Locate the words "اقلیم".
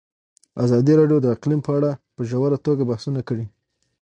1.35-1.61